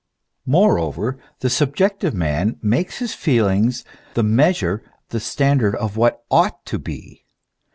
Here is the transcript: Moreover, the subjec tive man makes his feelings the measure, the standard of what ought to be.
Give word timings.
Moreover, 0.47 1.19
the 1.41 1.47
subjec 1.47 1.99
tive 1.99 2.15
man 2.15 2.57
makes 2.63 2.97
his 2.97 3.13
feelings 3.13 3.85
the 4.15 4.23
measure, 4.23 4.81
the 5.09 5.19
standard 5.19 5.75
of 5.75 5.95
what 5.95 6.23
ought 6.31 6.65
to 6.65 6.79
be. 6.79 7.23